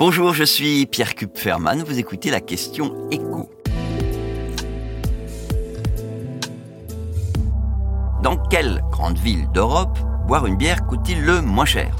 Bonjour, 0.00 0.32
je 0.32 0.44
suis 0.44 0.86
Pierre 0.86 1.14
Kupferman, 1.14 1.82
vous 1.82 1.98
écoutez 1.98 2.30
la 2.30 2.40
question 2.40 3.06
écho. 3.10 3.50
Dans 8.22 8.38
quelle 8.48 8.82
grande 8.90 9.18
ville 9.18 9.46
d'Europe 9.52 9.98
boire 10.26 10.46
une 10.46 10.56
bière 10.56 10.86
coûte-t-il 10.86 11.22
le 11.22 11.42
moins 11.42 11.66
cher? 11.66 11.94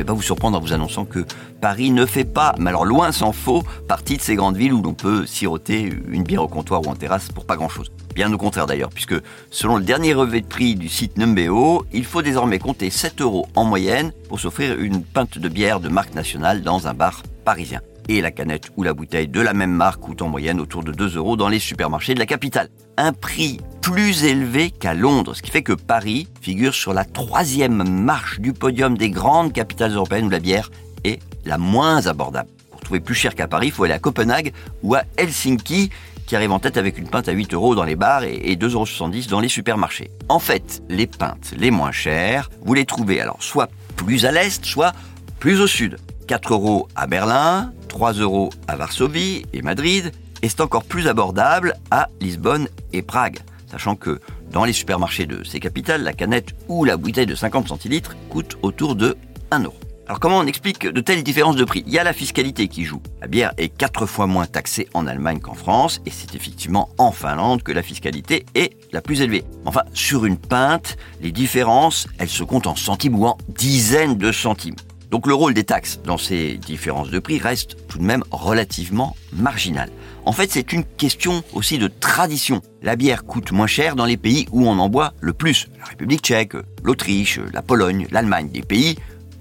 Vais 0.00 0.06
pas 0.06 0.12
vous 0.14 0.22
surprendre 0.22 0.56
en 0.56 0.60
vous 0.60 0.72
annonçant 0.72 1.04
que 1.04 1.24
Paris 1.60 1.90
ne 1.90 2.06
fait 2.06 2.24
pas, 2.24 2.54
mais 2.58 2.70
alors 2.70 2.84
loin 2.84 3.12
s'en 3.12 3.32
faut, 3.32 3.62
partie 3.86 4.16
de 4.16 4.22
ces 4.22 4.34
grandes 4.34 4.56
villes 4.56 4.72
où 4.72 4.82
l'on 4.82 4.94
peut 4.94 5.26
siroter 5.26 5.92
une 6.08 6.22
bière 6.22 6.42
au 6.42 6.48
comptoir 6.48 6.86
ou 6.86 6.90
en 6.90 6.94
terrasse 6.94 7.28
pour 7.28 7.44
pas 7.44 7.56
grand-chose. 7.56 7.92
Bien 8.14 8.32
au 8.32 8.38
contraire 8.38 8.66
d'ailleurs, 8.66 8.90
puisque 8.90 9.14
selon 9.50 9.76
le 9.76 9.84
dernier 9.84 10.14
relevé 10.14 10.40
de 10.40 10.46
prix 10.46 10.74
du 10.74 10.88
site 10.88 11.18
Numbeo, 11.18 11.84
il 11.92 12.04
faut 12.04 12.22
désormais 12.22 12.58
compter 12.58 12.90
7 12.90 13.20
euros 13.20 13.46
en 13.54 13.64
moyenne 13.64 14.12
pour 14.28 14.40
s'offrir 14.40 14.78
une 14.78 15.02
pinte 15.02 15.38
de 15.38 15.48
bière 15.48 15.80
de 15.80 15.88
marque 15.88 16.14
nationale 16.14 16.62
dans 16.62 16.88
un 16.88 16.94
bar 16.94 17.22
parisien. 17.44 17.80
Et 18.12 18.20
la 18.20 18.32
canette 18.32 18.72
ou 18.76 18.82
la 18.82 18.92
bouteille 18.92 19.28
de 19.28 19.40
la 19.40 19.54
même 19.54 19.70
marque 19.70 20.00
coûte 20.00 20.20
en 20.20 20.28
moyenne 20.28 20.58
autour 20.58 20.82
de 20.82 20.90
2 20.90 21.16
euros 21.16 21.36
dans 21.36 21.48
les 21.48 21.60
supermarchés 21.60 22.12
de 22.12 22.18
la 22.18 22.26
capitale. 22.26 22.68
Un 22.96 23.12
prix 23.12 23.60
plus 23.82 24.24
élevé 24.24 24.72
qu'à 24.72 24.94
Londres, 24.94 25.34
ce 25.34 25.42
qui 25.42 25.52
fait 25.52 25.62
que 25.62 25.74
Paris 25.74 26.26
figure 26.40 26.74
sur 26.74 26.92
la 26.92 27.04
troisième 27.04 27.88
marche 27.88 28.40
du 28.40 28.52
podium 28.52 28.98
des 28.98 29.10
grandes 29.10 29.52
capitales 29.52 29.94
européennes 29.94 30.26
où 30.26 30.30
la 30.30 30.40
bière 30.40 30.72
est 31.04 31.20
la 31.44 31.56
moins 31.56 32.08
abordable. 32.08 32.50
Pour 32.72 32.80
trouver 32.80 32.98
plus 32.98 33.14
cher 33.14 33.36
qu'à 33.36 33.46
Paris, 33.46 33.68
il 33.68 33.72
faut 33.72 33.84
aller 33.84 33.94
à 33.94 34.00
Copenhague 34.00 34.52
ou 34.82 34.96
à 34.96 35.04
Helsinki, 35.16 35.90
qui 36.26 36.34
arrive 36.34 36.50
en 36.50 36.58
tête 36.58 36.78
avec 36.78 36.98
une 36.98 37.08
pinte 37.08 37.28
à 37.28 37.32
8 37.32 37.54
euros 37.54 37.76
dans 37.76 37.84
les 37.84 37.94
bars 37.94 38.24
et 38.24 38.56
2,70 38.56 38.70
euros 38.72 39.30
dans 39.30 39.40
les 39.40 39.48
supermarchés. 39.48 40.10
En 40.28 40.40
fait, 40.40 40.82
les 40.88 41.06
pintes 41.06 41.54
les 41.56 41.70
moins 41.70 41.92
chères, 41.92 42.50
vous 42.62 42.74
les 42.74 42.86
trouvez 42.86 43.20
alors 43.20 43.40
soit 43.40 43.70
plus 43.94 44.26
à 44.26 44.32
l'est, 44.32 44.64
soit 44.64 44.94
plus 45.38 45.60
au 45.60 45.68
sud. 45.68 45.96
4 46.26 46.52
euros 46.52 46.88
à 46.96 47.06
Berlin, 47.06 47.72
3 48.00 48.14
euros 48.14 48.48
à 48.66 48.76
Varsovie 48.76 49.44
et 49.52 49.60
Madrid, 49.60 50.10
et 50.40 50.48
c'est 50.48 50.62
encore 50.62 50.84
plus 50.84 51.06
abordable 51.06 51.74
à 51.90 52.08
Lisbonne 52.22 52.66
et 52.94 53.02
Prague, 53.02 53.40
sachant 53.70 53.94
que 53.94 54.20
dans 54.50 54.64
les 54.64 54.72
supermarchés 54.72 55.26
de 55.26 55.44
ces 55.44 55.60
capitales, 55.60 56.02
la 56.02 56.14
canette 56.14 56.54
ou 56.68 56.86
la 56.86 56.96
bouteille 56.96 57.26
de 57.26 57.34
50 57.34 57.68
centilitres 57.68 58.16
coûte 58.30 58.56
autour 58.62 58.94
de 58.94 59.18
1 59.50 59.64
euro. 59.64 59.76
Alors 60.06 60.18
comment 60.18 60.38
on 60.38 60.46
explique 60.46 60.86
de 60.86 61.00
telles 61.02 61.22
différences 61.22 61.56
de 61.56 61.64
prix? 61.64 61.84
Il 61.86 61.92
y 61.92 61.98
a 61.98 62.02
la 62.02 62.14
fiscalité 62.14 62.68
qui 62.68 62.84
joue. 62.84 63.02
La 63.20 63.26
bière 63.26 63.52
est 63.58 63.68
quatre 63.68 64.06
fois 64.06 64.26
moins 64.26 64.46
taxée 64.46 64.88
en 64.94 65.06
Allemagne 65.06 65.40
qu'en 65.40 65.52
France, 65.52 66.00
et 66.06 66.10
c'est 66.10 66.34
effectivement 66.34 66.88
en 66.96 67.12
Finlande 67.12 67.62
que 67.62 67.70
la 67.70 67.82
fiscalité 67.82 68.46
est 68.54 68.78
la 68.92 69.02
plus 69.02 69.20
élevée. 69.20 69.44
Enfin, 69.66 69.82
sur 69.92 70.24
une 70.24 70.38
pinte, 70.38 70.96
les 71.20 71.32
différences, 71.32 72.08
elles 72.16 72.30
se 72.30 72.44
comptent 72.44 72.66
en 72.66 72.76
centimes 72.76 73.20
ou 73.20 73.26
en 73.26 73.36
dizaines 73.50 74.16
de 74.16 74.32
centimes. 74.32 74.76
Donc 75.10 75.26
le 75.26 75.34
rôle 75.34 75.54
des 75.54 75.64
taxes 75.64 76.00
dans 76.04 76.18
ces 76.18 76.56
différences 76.56 77.10
de 77.10 77.18
prix 77.18 77.38
reste 77.38 77.76
tout 77.88 77.98
de 77.98 78.04
même 78.04 78.22
relativement 78.30 79.16
marginal. 79.32 79.90
En 80.24 80.32
fait, 80.32 80.52
c'est 80.52 80.72
une 80.72 80.84
question 80.84 81.42
aussi 81.52 81.78
de 81.78 81.88
tradition. 81.88 82.62
La 82.82 82.94
bière 82.94 83.24
coûte 83.24 83.50
moins 83.50 83.66
cher 83.66 83.96
dans 83.96 84.04
les 84.04 84.16
pays 84.16 84.46
où 84.52 84.68
on 84.68 84.78
en 84.78 84.88
boit 84.88 85.12
le 85.20 85.32
plus. 85.32 85.68
La 85.78 85.86
République 85.86 86.22
tchèque, 86.22 86.54
l'Autriche, 86.84 87.40
la 87.52 87.62
Pologne, 87.62 88.06
l'Allemagne, 88.10 88.50
des 88.50 88.62
pays 88.62 88.96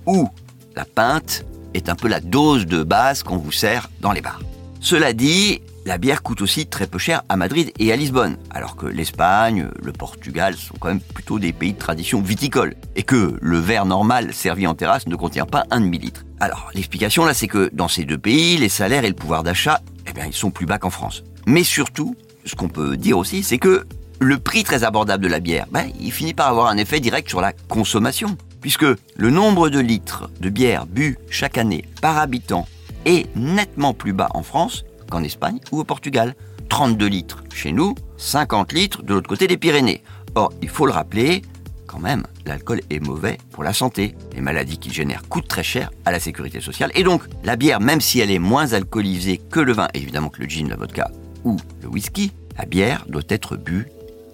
où 0.05 0.27
la 0.75 0.85
pinte 0.85 1.45
est 1.75 1.89
un 1.89 1.95
peu 1.95 2.07
la 2.07 2.19
dose 2.19 2.65
de 2.65 2.81
base 2.81 3.21
qu'on 3.21 3.37
vous 3.37 3.51
sert 3.51 3.89
dans 4.01 4.11
les 4.11 4.21
bars. 4.21 4.41
Cela 4.79 5.13
dit, 5.13 5.61
la 5.89 5.97
bière 5.97 6.21
coûte 6.21 6.43
aussi 6.43 6.67
très 6.67 6.85
peu 6.85 6.99
cher 6.99 7.23
à 7.29 7.35
Madrid 7.35 7.71
et 7.79 7.91
à 7.91 7.95
Lisbonne, 7.95 8.37
alors 8.51 8.75
que 8.75 8.85
l'Espagne, 8.85 9.69
le 9.81 9.91
Portugal 9.91 10.55
sont 10.55 10.75
quand 10.79 10.89
même 10.89 10.99
plutôt 10.99 11.39
des 11.39 11.51
pays 11.51 11.73
de 11.73 11.79
tradition 11.79 12.21
viticole, 12.21 12.75
et 12.95 13.01
que 13.01 13.39
le 13.41 13.57
verre 13.57 13.87
normal 13.87 14.31
servi 14.31 14.67
en 14.67 14.75
terrasse 14.75 15.07
ne 15.07 15.15
contient 15.15 15.47
pas 15.47 15.65
un 15.71 15.81
demi-litre. 15.81 16.25
Alors, 16.39 16.69
l'explication 16.75 17.25
là, 17.25 17.33
c'est 17.33 17.47
que 17.47 17.71
dans 17.73 17.87
ces 17.87 18.05
deux 18.05 18.19
pays, 18.19 18.57
les 18.57 18.69
salaires 18.69 19.03
et 19.03 19.09
le 19.09 19.15
pouvoir 19.15 19.41
d'achat, 19.41 19.81
eh 20.07 20.13
bien, 20.13 20.27
ils 20.27 20.33
sont 20.33 20.51
plus 20.51 20.67
bas 20.67 20.77
qu'en 20.77 20.91
France. 20.91 21.23
Mais 21.47 21.63
surtout, 21.63 22.15
ce 22.45 22.53
qu'on 22.53 22.69
peut 22.69 22.95
dire 22.95 23.17
aussi, 23.17 23.41
c'est 23.41 23.57
que 23.57 23.87
le 24.19 24.37
prix 24.37 24.63
très 24.63 24.83
abordable 24.83 25.23
de 25.23 25.29
la 25.29 25.39
bière, 25.39 25.65
ben, 25.71 25.87
il 25.99 26.11
finit 26.11 26.35
par 26.35 26.49
avoir 26.49 26.67
un 26.67 26.77
effet 26.77 26.99
direct 26.99 27.29
sur 27.29 27.41
la 27.41 27.51
consommation 27.51 28.37
puisque 28.61 28.85
le 29.15 29.29
nombre 29.31 29.69
de 29.69 29.79
litres 29.79 30.29
de 30.39 30.49
bière 30.49 30.85
bu 30.85 31.17
chaque 31.31 31.57
année 31.57 31.83
par 31.99 32.19
habitant 32.19 32.67
est 33.05 33.33
nettement 33.35 33.95
plus 33.95 34.13
bas 34.13 34.27
en 34.35 34.43
France 34.43 34.83
qu'en 35.09 35.23
Espagne 35.23 35.59
ou 35.71 35.79
au 35.79 35.83
Portugal. 35.83 36.35
32 36.69 37.07
litres 37.07 37.43
chez 37.53 37.71
nous, 37.71 37.95
50 38.17 38.73
litres 38.73 39.03
de 39.03 39.13
l'autre 39.13 39.27
côté 39.27 39.47
des 39.47 39.57
Pyrénées. 39.57 40.03
Or, 40.35 40.53
il 40.61 40.69
faut 40.69 40.85
le 40.85 40.91
rappeler, 40.91 41.41
quand 41.87 41.99
même, 41.99 42.23
l'alcool 42.45 42.81
est 42.89 42.99
mauvais 42.99 43.37
pour 43.51 43.63
la 43.63 43.73
santé. 43.73 44.15
Les 44.35 44.41
maladies 44.41 44.77
qu'il 44.77 44.93
génère 44.93 45.23
coûtent 45.27 45.47
très 45.47 45.63
cher 45.63 45.91
à 46.05 46.11
la 46.11 46.19
sécurité 46.19 46.61
sociale. 46.61 46.91
Et 46.93 47.03
donc, 47.03 47.23
la 47.43 47.55
bière, 47.55 47.79
même 47.79 48.01
si 48.01 48.19
elle 48.19 48.31
est 48.31 48.39
moins 48.39 48.73
alcoolisée 48.73 49.41
que 49.49 49.59
le 49.59 49.73
vin, 49.73 49.87
évidemment 49.93 50.29
que 50.29 50.41
le 50.41 50.47
gin, 50.47 50.69
la 50.69 50.75
vodka 50.75 51.09
ou 51.43 51.57
le 51.81 51.87
whisky, 51.87 52.31
la 52.57 52.65
bière 52.65 53.05
doit 53.07 53.23
être 53.29 53.57
bue 53.57 53.87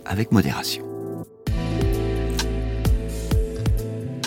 avec 0.05 0.31
modération. 0.31 0.94